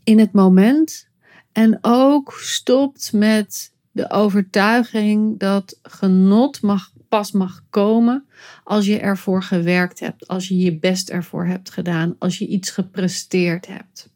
in 0.04 0.18
het 0.18 0.32
moment 0.32 1.08
en 1.52 1.78
ook 1.80 2.32
stopt 2.32 3.12
met 3.12 3.72
de 3.92 4.10
overtuiging 4.10 5.38
dat 5.38 5.78
genot 5.82 6.62
mag, 6.62 6.91
pas 7.12 7.32
mag 7.32 7.62
komen 7.70 8.26
als 8.64 8.86
je 8.86 8.98
ervoor 8.98 9.42
gewerkt 9.42 10.00
hebt, 10.00 10.28
als 10.28 10.48
je 10.48 10.56
je 10.56 10.78
best 10.78 11.10
ervoor 11.10 11.46
hebt 11.46 11.70
gedaan, 11.70 12.16
als 12.18 12.38
je 12.38 12.46
iets 12.46 12.70
gepresteerd 12.70 13.66
hebt. 13.66 14.10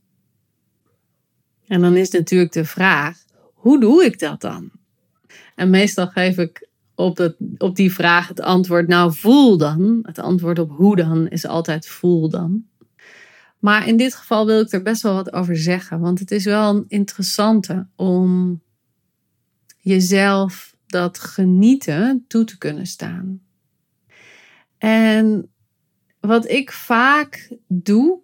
En 1.66 1.80
dan 1.80 1.96
is 1.96 2.10
natuurlijk 2.10 2.52
de 2.52 2.64
vraag: 2.64 3.24
hoe 3.54 3.80
doe 3.80 4.04
ik 4.04 4.18
dat 4.18 4.40
dan? 4.40 4.70
En 5.54 5.70
meestal 5.70 6.06
geef 6.06 6.38
ik 6.38 6.68
op, 6.94 7.16
dat, 7.16 7.36
op 7.58 7.76
die 7.76 7.92
vraag 7.92 8.28
het 8.28 8.40
antwoord: 8.40 8.88
nou, 8.88 9.14
voel 9.14 9.56
dan. 9.56 9.98
Het 10.02 10.18
antwoord 10.18 10.58
op 10.58 10.70
hoe 10.70 10.96
dan 10.96 11.28
is 11.28 11.46
altijd 11.46 11.86
voel 11.86 12.28
dan. 12.28 12.64
Maar 13.58 13.88
in 13.88 13.96
dit 13.96 14.14
geval 14.14 14.46
wil 14.46 14.60
ik 14.60 14.72
er 14.72 14.82
best 14.82 15.02
wel 15.02 15.14
wat 15.14 15.32
over 15.32 15.56
zeggen, 15.56 16.00
want 16.00 16.18
het 16.18 16.30
is 16.30 16.44
wel 16.44 16.74
een 16.74 16.84
interessante 16.88 17.86
om 17.96 18.60
jezelf 19.78 20.75
dat 20.86 21.18
genieten 21.18 22.24
toe 22.28 22.44
te 22.44 22.58
kunnen 22.58 22.86
staan. 22.86 23.40
En 24.78 25.50
wat 26.20 26.48
ik 26.48 26.72
vaak 26.72 27.56
doe, 27.66 28.20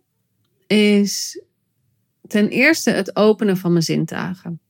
is 0.66 1.42
ten 2.28 2.48
eerste 2.48 2.90
het 2.90 3.16
openen 3.16 3.56
van 3.56 3.72
mijn 3.72 3.84
zintuigen. 3.84 4.60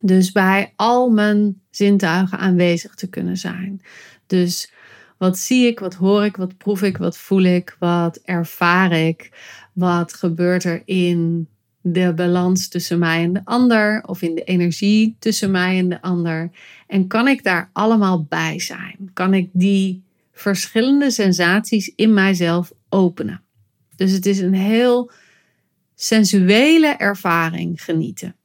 Dus 0.00 0.32
bij 0.32 0.72
al 0.76 1.10
mijn 1.10 1.60
zintuigen 1.70 2.38
aanwezig 2.38 2.94
te 2.94 3.08
kunnen 3.08 3.36
zijn. 3.36 3.82
Dus 4.26 4.72
wat 5.18 5.38
zie 5.38 5.66
ik, 5.66 5.78
wat 5.78 5.94
hoor 5.94 6.24
ik, 6.24 6.36
wat 6.36 6.56
proef 6.56 6.82
ik, 6.82 6.96
wat 6.96 7.18
voel 7.18 7.42
ik, 7.42 7.76
wat 7.78 8.16
ervaar 8.16 8.92
ik, 8.92 9.30
wat 9.72 10.14
gebeurt 10.14 10.64
er 10.64 10.82
in 10.84 11.48
de 11.92 12.12
balans 12.14 12.68
tussen 12.68 12.98
mij 12.98 13.22
en 13.22 13.32
de 13.32 13.40
ander 13.44 14.02
of 14.06 14.22
in 14.22 14.34
de 14.34 14.44
energie 14.44 15.16
tussen 15.18 15.50
mij 15.50 15.78
en 15.78 15.88
de 15.88 16.02
ander. 16.02 16.50
En 16.86 17.06
kan 17.06 17.28
ik 17.28 17.44
daar 17.44 17.70
allemaal 17.72 18.24
bij 18.24 18.60
zijn? 18.60 19.10
Kan 19.12 19.34
ik 19.34 19.50
die 19.52 20.02
verschillende 20.32 21.10
sensaties 21.10 21.92
in 21.96 22.14
mijzelf 22.14 22.72
openen? 22.88 23.42
Dus 23.96 24.12
het 24.12 24.26
is 24.26 24.38
een 24.38 24.54
heel 24.54 25.10
sensuele 25.94 26.94
ervaring 26.96 27.84
genieten. 27.84 28.36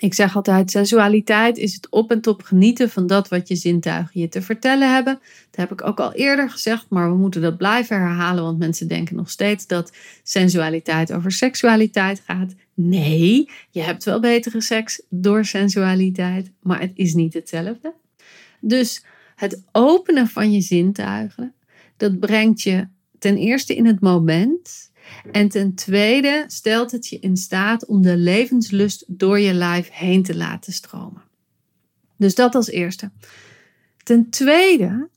Ik 0.00 0.14
zeg 0.14 0.36
altijd, 0.36 0.70
sensualiteit 0.70 1.56
is 1.56 1.74
het 1.74 1.90
op 1.90 2.10
en 2.10 2.20
top 2.20 2.42
genieten 2.42 2.90
van 2.90 3.06
dat 3.06 3.28
wat 3.28 3.48
je 3.48 3.56
zintuigen 3.56 4.20
je 4.20 4.28
te 4.28 4.42
vertellen 4.42 4.94
hebben. 4.94 5.18
Dat 5.50 5.60
heb 5.68 5.72
ik 5.72 5.86
ook 5.86 6.00
al 6.00 6.12
eerder 6.12 6.50
gezegd, 6.50 6.86
maar 6.88 7.10
we 7.10 7.16
moeten 7.16 7.42
dat 7.42 7.56
blijven 7.56 7.96
herhalen, 7.96 8.42
want 8.42 8.58
mensen 8.58 8.88
denken 8.88 9.16
nog 9.16 9.30
steeds 9.30 9.66
dat 9.66 9.92
sensualiteit 10.22 11.12
over 11.12 11.32
seksualiteit 11.32 12.22
gaat. 12.26 12.54
Nee, 12.74 13.50
je 13.70 13.80
hebt 13.80 14.04
wel 14.04 14.20
betere 14.20 14.60
seks 14.60 15.02
door 15.08 15.44
sensualiteit, 15.44 16.50
maar 16.62 16.80
het 16.80 16.92
is 16.94 17.14
niet 17.14 17.34
hetzelfde. 17.34 17.94
Dus 18.60 19.04
het 19.36 19.62
openen 19.72 20.28
van 20.28 20.52
je 20.52 20.60
zintuigen, 20.60 21.54
dat 21.96 22.20
brengt 22.20 22.62
je 22.62 22.86
ten 23.18 23.36
eerste 23.36 23.76
in 23.76 23.86
het 23.86 24.00
moment 24.00 24.89
en 25.32 25.48
ten 25.48 25.74
tweede 25.74 26.44
stelt 26.46 26.90
het 26.90 27.08
je 27.08 27.18
in 27.18 27.36
staat 27.36 27.86
om 27.86 28.02
de 28.02 28.16
levenslust 28.16 29.04
door 29.06 29.38
je 29.38 29.52
lijf 29.52 29.90
heen 29.90 30.22
te 30.22 30.36
laten 30.36 30.72
stromen. 30.72 31.22
Dus 32.16 32.34
dat 32.34 32.54
als 32.54 32.68
eerste. 32.68 33.10
Ten 34.02 34.30
tweede 34.30 35.08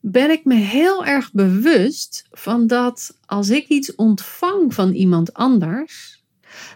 ben 0.00 0.30
ik 0.30 0.44
me 0.44 0.54
heel 0.54 1.04
erg 1.04 1.32
bewust 1.32 2.26
van 2.30 2.66
dat 2.66 3.18
als 3.26 3.48
ik 3.48 3.68
iets 3.68 3.94
ontvang 3.94 4.74
van 4.74 4.92
iemand 4.92 5.34
anders, 5.34 6.24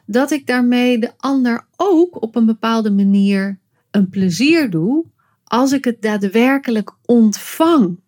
dat 0.07 0.31
ik 0.31 0.47
daarmee 0.47 0.99
de 0.99 1.13
ander 1.17 1.67
ook 1.77 2.23
op 2.23 2.37
een 2.37 2.47
bepaalde 2.47 2.91
manier 2.91 3.59
een 3.91 4.09
plezier 4.09 4.71
doe 4.71 5.05
als 5.45 5.73
ik 5.73 5.85
het 5.85 6.03
daadwerkelijk 6.03 6.95
ontvang. 7.05 8.01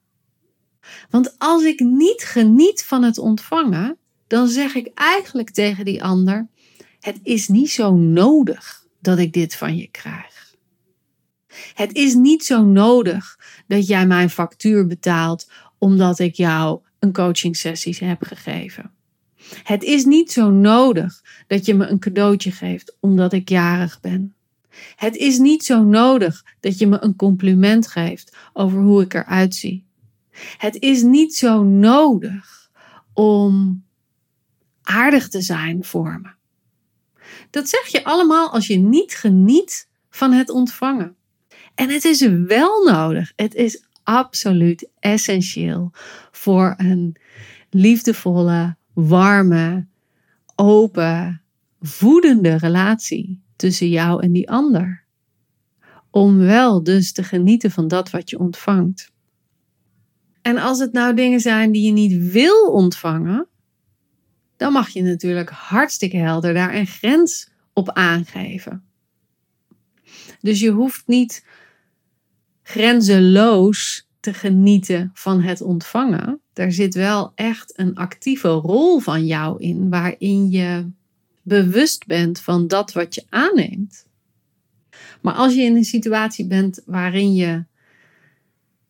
Want 1.11 1.35
als 1.39 1.63
ik 1.63 1.81
niet 1.81 2.23
geniet 2.23 2.85
van 2.85 3.03
het 3.03 3.19
ontvangen, 3.19 3.99
dan 4.33 4.49
zeg 4.49 4.75
ik 4.75 4.91
eigenlijk 4.95 5.51
tegen 5.51 5.85
die 5.85 6.05
ander: 6.05 6.49
Het 7.01 7.19
is 7.23 7.49
niet 7.49 7.71
zo 7.71 7.95
nodig 7.97 8.87
dat 9.01 9.19
ik 9.19 9.33
dit 9.33 9.55
van 9.55 9.77
je 9.77 9.89
krijg. 9.91 10.55
Het 11.75 11.93
is 11.93 12.15
niet 12.15 12.45
zo 12.45 12.65
nodig 12.65 13.39
dat 13.67 13.87
jij 13.87 14.07
mijn 14.07 14.31
factuur 14.31 14.87
betaalt 14.87 15.51
omdat 15.79 16.19
ik 16.19 16.35
jou 16.35 16.81
een 16.99 17.13
coaching 17.13 17.57
sessie 17.57 17.97
heb 18.01 18.23
gegeven. 18.23 18.91
Het 19.63 19.83
is 19.83 20.05
niet 20.05 20.33
zo 20.33 20.51
nodig 20.51 21.23
dat 21.47 21.67
je 21.67 21.75
me 21.75 21.87
een 21.87 21.99
cadeautje 21.99 22.51
geeft 22.51 22.97
omdat 23.01 23.33
ik 23.33 23.49
jarig 23.49 24.01
ben. 24.01 24.35
Het 24.97 25.17
is 25.17 25.39
niet 25.39 25.65
zo 25.65 25.83
nodig 25.83 26.45
dat 26.61 26.79
je 26.79 26.87
me 26.87 27.03
een 27.03 27.17
compliment 27.17 27.87
geeft 27.87 28.37
over 28.53 28.81
hoe 28.81 29.03
ik 29.03 29.15
eruit 29.15 29.55
zie. 29.55 29.85
Het 30.59 30.77
is 30.77 31.03
niet 31.03 31.35
zo 31.35 31.63
nodig 31.63 32.71
om 33.13 33.83
aardig 34.93 35.29
te 35.29 35.41
zijn 35.41 35.85
voor 35.85 36.21
me. 36.23 36.31
Dat 37.51 37.69
zeg 37.69 37.87
je 37.87 38.05
allemaal 38.05 38.51
als 38.51 38.67
je 38.67 38.77
niet 38.77 39.15
geniet 39.15 39.89
van 40.11 40.33
het 40.33 40.51
ontvangen. 40.51 41.17
En 41.75 41.91
het 41.91 42.05
is 42.05 42.27
wel 42.47 42.85
nodig. 42.85 43.33
Het 43.37 43.55
is 43.55 43.85
absoluut 44.03 44.89
essentieel 44.99 45.91
voor 46.31 46.75
een 46.77 47.17
liefdevolle, 47.71 48.77
warme, 48.93 49.87
open, 50.55 51.43
voedende 51.81 52.57
relatie 52.57 53.43
tussen 53.57 53.89
jou 53.89 54.23
en 54.23 54.33
die 54.33 54.51
ander. 54.51 55.05
Om 56.11 56.39
wel 56.39 56.83
dus 56.83 57.13
te 57.13 57.23
genieten 57.23 57.71
van 57.71 57.89
dat 57.89 58.11
wat 58.11 58.31
je 58.31 58.39
ontvangt. 58.39 59.11
En 60.43 60.59
als 60.59 60.79
het 60.79 60.93
nou 60.93 61.15
dingen 61.15 61.41
zijn 61.41 61.73
die 61.73 61.83
je 61.83 61.93
niet 61.93 62.33
wil 62.33 62.71
ontvangen, 62.71 63.47
dan 64.63 64.73
mag 64.73 64.89
je 64.89 65.03
natuurlijk 65.03 65.51
hartstikke 65.51 66.17
helder 66.17 66.55
daar 66.55 66.75
een 66.75 66.87
grens 66.87 67.51
op 67.73 67.91
aangeven. 67.91 68.85
Dus 70.41 70.61
je 70.61 70.71
hoeft 70.71 71.03
niet 71.07 71.47
grenzeloos 72.63 74.09
te 74.21 74.35
genieten 74.35 75.11
van 75.15 75.41
het 75.41 75.61
ontvangen. 75.61 76.41
Er 76.53 76.73
zit 76.73 76.95
wel 76.95 77.33
echt 77.35 77.79
een 77.79 77.95
actieve 77.95 78.49
rol 78.49 78.99
van 78.99 79.27
jou 79.27 79.61
in, 79.61 79.91
waarin 79.91 80.51
je 80.51 80.91
bewust 81.43 82.07
bent 82.07 82.41
van 82.41 82.67
dat 82.67 82.93
wat 82.93 83.15
je 83.15 83.25
aanneemt. 83.29 84.07
Maar 85.21 85.35
als 85.35 85.55
je 85.55 85.63
in 85.63 85.77
een 85.77 85.85
situatie 85.85 86.47
bent 86.47 86.83
waarin 86.87 87.35
je 87.35 87.65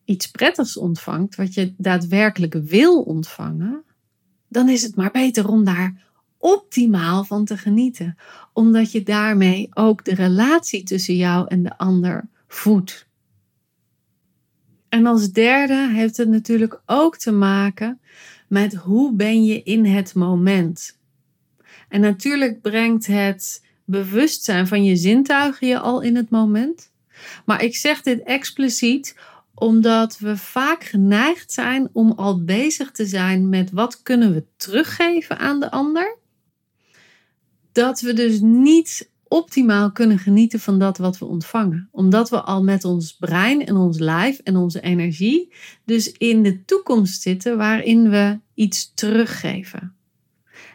iets 0.05 0.27
prettigs 0.27 0.77
ontvangt, 0.77 1.35
wat 1.35 1.53
je 1.53 1.73
daadwerkelijk 1.77 2.53
wil 2.53 3.01
ontvangen, 3.01 3.83
dan 4.53 4.69
is 4.69 4.81
het 4.81 4.95
maar 4.95 5.11
beter 5.11 5.47
om 5.47 5.63
daar 5.63 6.01
optimaal 6.37 7.23
van 7.23 7.45
te 7.45 7.57
genieten. 7.57 8.17
Omdat 8.53 8.91
je 8.91 9.03
daarmee 9.03 9.69
ook 9.73 10.05
de 10.05 10.15
relatie 10.15 10.83
tussen 10.83 11.15
jou 11.15 11.45
en 11.47 11.63
de 11.63 11.77
ander 11.77 12.29
voedt. 12.47 13.07
En 14.89 15.05
als 15.05 15.31
derde 15.31 15.89
heeft 15.91 16.17
het 16.17 16.29
natuurlijk 16.29 16.81
ook 16.85 17.17
te 17.17 17.31
maken 17.31 17.99
met 18.47 18.73
hoe 18.73 19.13
ben 19.13 19.45
je 19.45 19.63
in 19.63 19.85
het 19.85 20.13
moment. 20.13 20.97
En 21.89 22.01
natuurlijk 22.01 22.61
brengt 22.61 23.07
het 23.07 23.63
bewustzijn 23.85 24.67
van 24.67 24.83
je 24.83 24.95
zintuigen 24.95 25.67
je 25.67 25.79
al 25.79 26.01
in 26.01 26.15
het 26.15 26.29
moment. 26.29 26.91
Maar 27.45 27.63
ik 27.63 27.75
zeg 27.75 28.01
dit 28.01 28.23
expliciet 28.23 29.17
omdat 29.53 30.19
we 30.19 30.37
vaak 30.37 30.83
geneigd 30.83 31.51
zijn 31.51 31.89
om 31.93 32.11
al 32.11 32.43
bezig 32.43 32.91
te 32.91 33.05
zijn 33.05 33.49
met 33.49 33.71
wat 33.71 34.01
kunnen 34.01 34.33
we 34.33 34.45
teruggeven 34.57 35.39
aan 35.39 35.59
de 35.59 35.71
ander. 35.71 36.17
Dat 37.71 38.01
we 38.01 38.13
dus 38.13 38.39
niet 38.39 39.11
optimaal 39.27 39.91
kunnen 39.91 40.19
genieten 40.19 40.59
van 40.59 40.79
dat 40.79 40.97
wat 40.97 41.17
we 41.17 41.25
ontvangen. 41.25 41.89
Omdat 41.91 42.29
we 42.29 42.41
al 42.41 42.63
met 42.63 42.85
ons 42.85 43.17
brein 43.17 43.65
en 43.65 43.75
ons 43.75 43.99
lijf 43.99 44.39
en 44.39 44.55
onze 44.55 44.81
energie 44.81 45.53
dus 45.85 46.11
in 46.11 46.43
de 46.43 46.65
toekomst 46.65 47.21
zitten 47.21 47.57
waarin 47.57 48.09
we 48.09 48.39
iets 48.53 48.93
teruggeven. 48.93 49.95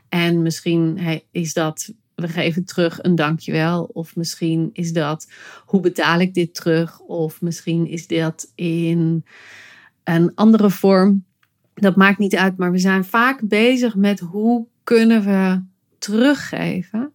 En 0.09 0.43
misschien 0.43 0.99
is 1.31 1.53
dat 1.53 1.93
we 2.21 2.29
geven 2.29 2.65
terug 2.65 3.03
een 3.03 3.15
dankjewel. 3.15 3.91
Of 3.93 4.17
misschien 4.17 4.71
is 4.73 4.93
dat 4.93 5.31
hoe 5.65 5.81
betaal 5.81 6.21
ik 6.21 6.35
dit 6.35 6.55
terug? 6.55 7.01
Of 7.01 7.41
misschien 7.41 7.87
is 7.87 8.07
dat 8.07 8.53
in 8.55 9.25
een 10.05 10.33
andere 10.35 10.71
vorm. 10.71 11.25
Dat 11.75 11.97
maakt 11.97 12.19
niet 12.19 12.37
uit, 12.37 12.57
maar 12.57 12.71
we 12.73 12.79
zijn 12.79 13.05
vaak 13.05 13.41
bezig 13.49 13.95
met 13.95 14.21
hoe 14.21 14.67
kunnen 14.85 15.25
we 15.25 15.63
teruggeven. 15.99 17.13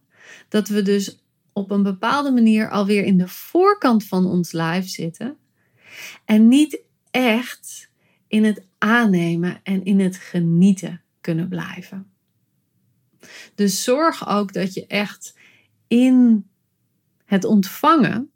Dat 0.48 0.68
we 0.68 0.82
dus 0.82 1.24
op 1.52 1.70
een 1.70 1.82
bepaalde 1.82 2.30
manier 2.30 2.70
alweer 2.70 3.04
in 3.04 3.18
de 3.18 3.28
voorkant 3.28 4.04
van 4.04 4.26
ons 4.26 4.52
lijf 4.52 4.88
zitten. 4.88 5.36
En 6.24 6.48
niet 6.48 6.80
echt 7.10 7.90
in 8.28 8.44
het 8.44 8.66
aannemen 8.78 9.60
en 9.62 9.84
in 9.84 10.00
het 10.00 10.16
genieten 10.16 11.02
kunnen 11.20 11.48
blijven. 11.48 12.13
Dus 13.54 13.84
zorg 13.84 14.28
ook 14.28 14.52
dat 14.52 14.74
je 14.74 14.86
echt 14.86 15.38
in 15.86 16.46
het 17.24 17.44
ontvangen 17.44 18.30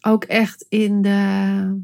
ook 0.00 0.24
echt 0.24 0.66
in 0.68 1.02
de 1.02 1.82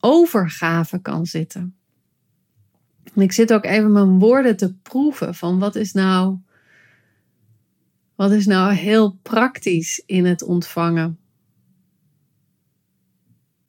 overgave 0.00 0.98
kan 0.98 1.26
zitten. 1.26 1.76
En 3.14 3.22
ik 3.22 3.32
zit 3.32 3.52
ook 3.52 3.64
even 3.64 3.92
mijn 3.92 4.18
woorden 4.18 4.56
te 4.56 4.74
proeven 4.74 5.34
van 5.34 5.58
wat 5.58 5.74
is 5.76 5.92
nou 5.92 6.38
wat 8.14 8.30
is 8.30 8.46
nou 8.46 8.72
heel 8.72 9.18
praktisch 9.22 10.02
in 10.06 10.24
het 10.24 10.42
ontvangen? 10.42 11.18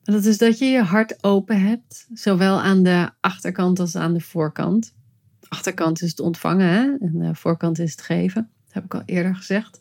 Dat 0.02 0.24
is 0.24 0.38
dat 0.38 0.58
je 0.58 0.64
je 0.64 0.82
hart 0.82 1.24
open 1.24 1.60
hebt, 1.60 2.06
zowel 2.12 2.60
aan 2.60 2.82
de 2.82 3.10
achterkant 3.20 3.80
als 3.80 3.96
aan 3.96 4.14
de 4.14 4.20
voorkant. 4.20 4.94
Achterkant 5.48 6.02
is 6.02 6.10
het 6.10 6.20
ontvangen 6.20 6.68
hè? 6.68 7.06
en 7.06 7.18
de 7.18 7.34
voorkant 7.34 7.78
is 7.78 7.90
het 7.90 8.02
geven. 8.02 8.50
Dat 8.64 8.74
heb 8.74 8.84
ik 8.84 8.94
al 8.94 9.02
eerder 9.04 9.36
gezegd. 9.36 9.80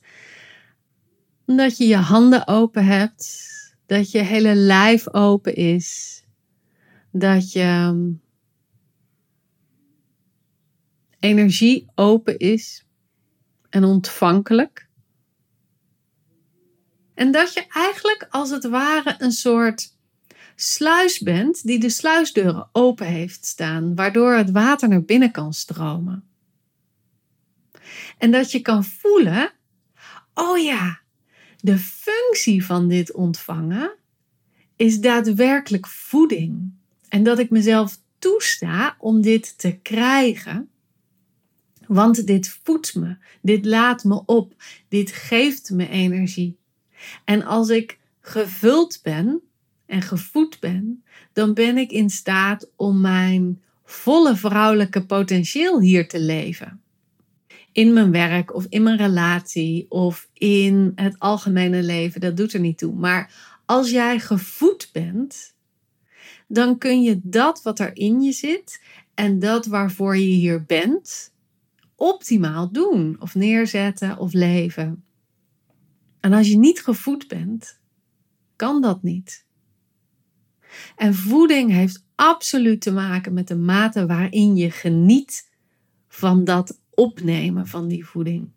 Dat 1.45 1.78
je 1.78 1.88
je 1.88 1.95
handen 1.95 2.47
open 2.47 2.86
hebt, 2.86 3.49
dat 3.86 4.12
je 4.12 4.19
hele 4.19 4.56
lijf 4.56 5.13
open 5.13 5.56
is, 5.56 6.23
dat 7.12 7.51
je 7.51 7.60
ehm, 7.60 8.12
energie 11.19 11.88
open 11.95 12.38
is 12.38 12.86
en 13.69 13.84
ontvankelijk. 13.84 14.88
En 17.13 17.32
dat 17.32 17.54
je 17.54 17.65
eigenlijk 17.67 18.28
als 18.30 18.49
het 18.49 18.63
ware 18.63 19.15
een 19.17 19.32
soort 19.32 19.94
sluis 20.55 21.19
bent 21.19 21.67
die 21.67 21.79
de 21.79 21.89
sluisdeuren 21.89 22.69
open 22.71 23.07
heeft 23.07 23.45
staan, 23.45 23.95
waardoor 23.95 24.33
het 24.33 24.51
water 24.51 24.89
naar 24.89 25.03
binnen 25.03 25.31
kan 25.31 25.53
stromen. 25.53 26.23
En 28.17 28.31
dat 28.31 28.51
je 28.51 28.59
kan 28.59 28.83
voelen, 28.83 29.51
oh 30.33 30.63
ja, 30.63 30.99
de 31.59 31.77
functie 31.77 32.65
van 32.65 32.87
dit 32.87 33.11
ontvangen 33.11 33.95
is 34.75 34.99
daadwerkelijk 34.99 35.87
voeding. 35.87 36.73
En 37.09 37.23
dat 37.23 37.39
ik 37.39 37.49
mezelf 37.49 37.97
toesta 38.19 38.95
om 38.99 39.21
dit 39.21 39.57
te 39.57 39.79
krijgen 39.81 40.69
want 41.87 42.27
dit 42.27 42.59
voedt 42.63 42.95
me, 42.95 43.17
dit 43.41 43.65
laat 43.65 44.03
me 44.03 44.25
op, 44.25 44.53
dit 44.87 45.11
geeft 45.11 45.69
me 45.69 45.89
energie. 45.89 46.57
En 47.23 47.43
als 47.43 47.69
ik 47.69 47.99
gevuld 48.21 48.99
ben 49.03 49.41
en 49.85 50.01
gevoed 50.01 50.59
ben, 50.59 51.03
dan 51.33 51.53
ben 51.53 51.77
ik 51.77 51.91
in 51.91 52.09
staat 52.09 52.69
om 52.75 53.01
mijn 53.01 53.61
volle 53.83 54.35
vrouwelijke 54.35 55.05
potentieel 55.05 55.81
hier 55.81 56.07
te 56.07 56.19
leven. 56.19 56.81
In 57.71 57.93
mijn 57.93 58.11
werk 58.11 58.53
of 58.55 58.65
in 58.69 58.83
mijn 58.83 58.97
relatie 58.97 59.85
of 59.89 60.29
in 60.33 60.91
het 60.95 61.19
algemene 61.19 61.83
leven, 61.83 62.21
dat 62.21 62.37
doet 62.37 62.53
er 62.53 62.59
niet 62.59 62.77
toe. 62.77 62.95
Maar 62.95 63.33
als 63.65 63.89
jij 63.89 64.19
gevoed 64.19 64.89
bent, 64.91 65.55
dan 66.47 66.77
kun 66.77 67.01
je 67.01 67.19
dat 67.23 67.61
wat 67.61 67.79
er 67.79 67.95
in 67.95 68.21
je 68.21 68.31
zit 68.31 68.81
en 69.13 69.39
dat 69.39 69.65
waarvoor 69.65 70.17
je 70.17 70.25
hier 70.25 70.65
bent, 70.65 71.33
optimaal 71.95 72.71
doen 72.71 73.15
of 73.19 73.35
neerzetten 73.35 74.17
of 74.17 74.33
leven. 74.33 75.03
En 76.19 76.33
als 76.33 76.47
je 76.47 76.57
niet 76.57 76.81
gevoed 76.81 77.27
bent, 77.27 77.79
kan 78.55 78.81
dat 78.81 79.03
niet. 79.03 79.45
En 80.95 81.13
voeding 81.13 81.71
heeft 81.71 82.05
absoluut 82.15 82.81
te 82.81 82.91
maken 82.91 83.33
met 83.33 83.47
de 83.47 83.55
mate 83.55 84.05
waarin 84.05 84.55
je 84.55 84.71
geniet 84.71 85.49
van 86.07 86.43
dat 86.43 86.79
opnemen 86.89 87.67
van 87.67 87.88
die 87.88 88.05
voeding. 88.05 88.49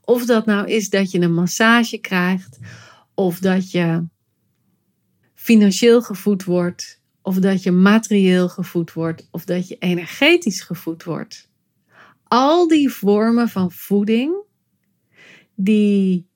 Of 0.00 0.26
dat 0.26 0.46
nou 0.46 0.68
is 0.68 0.90
dat 0.90 1.10
je 1.10 1.20
een 1.20 1.34
massage 1.34 1.98
krijgt, 1.98 2.58
of 3.14 3.38
dat 3.38 3.70
je 3.70 4.04
financieel 5.34 6.02
gevoed 6.02 6.44
wordt, 6.44 7.02
of 7.22 7.36
dat 7.36 7.62
je 7.62 7.70
materieel 7.70 8.48
gevoed 8.48 8.92
wordt, 8.92 9.28
of 9.30 9.44
dat 9.44 9.68
je 9.68 9.76
energetisch 9.78 10.60
gevoed 10.60 11.04
wordt 11.04 11.48
al 12.28 12.68
die 12.68 12.90
vormen 12.90 13.48
van 13.48 13.72
voeding, 13.72 14.34
die 15.54 16.26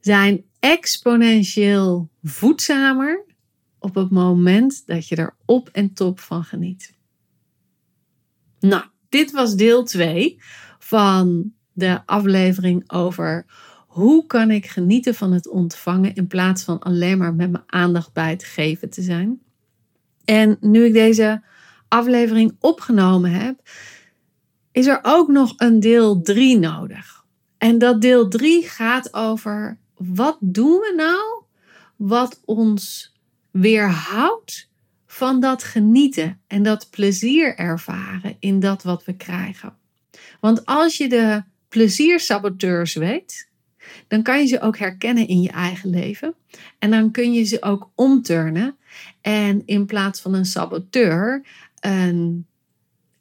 zijn 0.00 0.44
exponentieel 0.58 2.10
voedzamer 2.22 3.24
op 3.84 3.94
het 3.94 4.10
moment 4.10 4.86
dat 4.86 5.08
je 5.08 5.16
er 5.16 5.34
op 5.44 5.68
en 5.68 5.92
top 5.92 6.20
van 6.20 6.44
geniet. 6.44 6.94
Nou, 8.60 8.84
dit 9.08 9.30
was 9.30 9.54
deel 9.54 9.84
2 9.84 10.40
van 10.78 11.52
de 11.72 12.00
aflevering 12.06 12.92
over 12.92 13.46
hoe 13.86 14.26
kan 14.26 14.50
ik 14.50 14.66
genieten 14.66 15.14
van 15.14 15.32
het 15.32 15.48
ontvangen 15.48 16.14
in 16.14 16.26
plaats 16.26 16.64
van 16.64 16.78
alleen 16.78 17.18
maar 17.18 17.34
met 17.34 17.50
mijn 17.50 17.64
aandacht 17.66 18.12
bij 18.12 18.30
het 18.30 18.44
geven 18.44 18.90
te 18.90 19.02
zijn. 19.02 19.40
En 20.24 20.56
nu 20.60 20.84
ik 20.84 20.92
deze 20.92 21.42
aflevering 21.88 22.56
opgenomen 22.60 23.30
heb, 23.30 23.68
is 24.72 24.86
er 24.86 24.98
ook 25.02 25.28
nog 25.28 25.52
een 25.56 25.80
deel 25.80 26.22
3 26.22 26.58
nodig. 26.58 27.24
En 27.58 27.78
dat 27.78 28.00
deel 28.00 28.28
3 28.28 28.68
gaat 28.68 29.14
over 29.14 29.78
wat 29.94 30.36
doen 30.40 30.78
we 30.78 30.92
nou 30.96 31.42
wat 31.96 32.40
ons 32.44 33.13
weerhoudt 33.54 34.68
van 35.06 35.40
dat 35.40 35.64
genieten 35.64 36.40
en 36.46 36.62
dat 36.62 36.90
plezier 36.90 37.56
ervaren 37.56 38.36
in 38.38 38.60
dat 38.60 38.82
wat 38.82 39.04
we 39.04 39.16
krijgen. 39.16 39.76
Want 40.40 40.66
als 40.66 40.96
je 40.96 41.08
de 41.08 41.42
pleziersaboteurs 41.68 42.94
weet, 42.94 43.48
dan 44.08 44.22
kan 44.22 44.40
je 44.40 44.46
ze 44.46 44.60
ook 44.60 44.78
herkennen 44.78 45.28
in 45.28 45.42
je 45.42 45.50
eigen 45.50 45.90
leven. 45.90 46.34
En 46.78 46.90
dan 46.90 47.10
kun 47.10 47.32
je 47.32 47.42
ze 47.42 47.62
ook 47.62 47.90
omturnen. 47.94 48.76
En 49.20 49.62
in 49.66 49.86
plaats 49.86 50.20
van 50.20 50.34
een 50.34 50.46
saboteur, 50.46 51.46
een, 51.80 52.46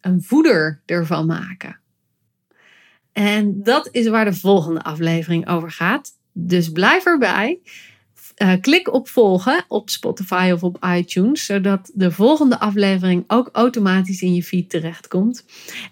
een 0.01 0.23
voeder 0.23 0.81
ervan 0.85 1.25
maken. 1.25 1.79
En 3.11 3.63
dat 3.63 3.89
is 3.91 4.07
waar 4.07 4.25
de 4.25 4.33
volgende 4.33 4.83
aflevering 4.83 5.47
over 5.47 5.71
gaat. 5.71 6.11
Dus 6.31 6.71
blijf 6.71 7.05
erbij. 7.05 7.59
Uh, 8.43 8.53
klik 8.61 8.93
op 8.93 9.09
volgen 9.09 9.65
op 9.67 9.89
Spotify 9.89 10.51
of 10.53 10.63
op 10.63 10.85
iTunes, 10.95 11.45
zodat 11.45 11.91
de 11.93 12.11
volgende 12.11 12.59
aflevering 12.59 13.23
ook 13.27 13.49
automatisch 13.51 14.21
in 14.21 14.33
je 14.33 14.43
feed 14.43 14.69
terechtkomt. 14.69 15.45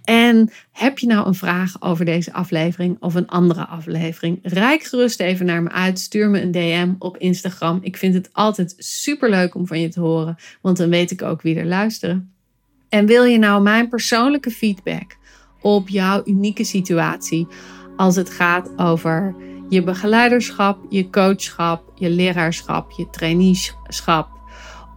En 0.03 0.51
heb 0.71 0.99
je 0.99 1.07
nou 1.07 1.27
een 1.27 1.35
vraag 1.35 1.81
over 1.81 2.05
deze 2.05 2.33
aflevering 2.33 2.97
of 2.99 3.15
een 3.15 3.27
andere 3.27 3.65
aflevering? 3.65 4.39
Rijk 4.41 4.83
gerust 4.83 5.19
even 5.19 5.45
naar 5.45 5.63
me 5.63 5.69
uit. 5.69 5.99
Stuur 5.99 6.29
me 6.29 6.41
een 6.41 6.51
DM 6.51 6.93
op 6.99 7.17
Instagram. 7.17 7.79
Ik 7.81 7.97
vind 7.97 8.13
het 8.13 8.29
altijd 8.31 8.75
super 8.77 9.29
leuk 9.29 9.55
om 9.55 9.67
van 9.67 9.79
je 9.79 9.89
te 9.89 9.99
horen, 9.99 10.35
want 10.61 10.77
dan 10.77 10.89
weet 10.89 11.11
ik 11.11 11.21
ook 11.21 11.41
wie 11.41 11.55
er 11.55 11.65
luisteren. 11.65 12.33
En 12.89 13.05
wil 13.05 13.23
je 13.23 13.37
nou 13.37 13.61
mijn 13.61 13.89
persoonlijke 13.89 14.51
feedback 14.51 15.17
op 15.61 15.89
jouw 15.89 16.21
unieke 16.25 16.63
situatie 16.63 17.47
als 17.95 18.15
het 18.15 18.29
gaat 18.29 18.71
over 18.77 19.35
je 19.71 19.83
begeleiderschap, 19.83 20.77
je 20.89 21.09
coachschap, 21.09 21.83
je 21.95 22.09
leraarschap, 22.09 22.91
je 22.91 23.09
traineeschap 23.09 24.29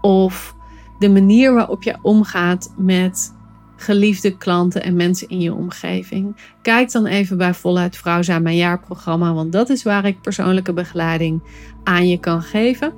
of 0.01 0.55
de 0.99 1.09
manier 1.09 1.55
waarop 1.55 1.83
je 1.83 1.97
omgaat 2.03 2.75
met 2.77 3.35
geliefde 3.77 4.37
klanten 4.37 4.83
en 4.83 4.97
mensen 4.97 5.29
in 5.29 5.41
je 5.41 5.55
omgeving. 5.55 6.37
Kijk 6.63 6.93
dan 6.93 7.07
even 7.07 7.37
bij 7.37 7.55
Voluit 7.55 7.97
Vrouw 7.97 8.23
zijn 8.23 8.43
mijn 8.43 8.57
jaarprogramma, 8.57 9.33
want 9.33 9.53
dat 9.53 9.69
is 9.69 9.83
waar 9.83 10.05
ik 10.05 10.21
persoonlijke 10.21 10.73
begeleiding 10.73 11.43
aan 11.85 12.09
je 12.09 12.19
kan 12.19 12.43
geven. 12.43 12.93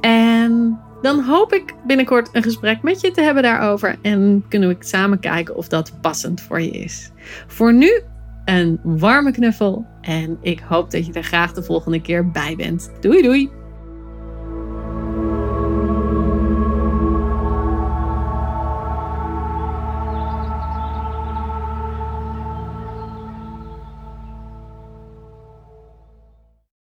En 0.00 0.80
dan 1.02 1.24
hoop 1.24 1.52
ik 1.52 1.74
binnenkort 1.86 2.28
een 2.32 2.42
gesprek 2.42 2.82
met 2.82 3.00
je 3.00 3.10
te 3.10 3.20
hebben 3.20 3.42
daarover 3.42 3.98
en 4.02 4.44
kunnen 4.48 4.68
we 4.68 4.76
samen 4.78 5.20
kijken 5.20 5.56
of 5.56 5.68
dat 5.68 5.92
passend 6.00 6.40
voor 6.40 6.60
je 6.60 6.70
is. 6.70 7.10
Voor 7.46 7.74
nu 7.74 8.02
een 8.44 8.80
warme 8.82 9.32
knuffel 9.32 9.86
en 10.00 10.38
ik 10.40 10.60
hoop 10.60 10.90
dat 10.90 11.06
je 11.06 11.12
er 11.12 11.22
graag 11.22 11.52
de 11.52 11.62
volgende 11.62 12.00
keer 12.00 12.30
bij 12.30 12.56
bent. 12.56 12.90
Doei 13.00 13.22
doei! 13.22 13.61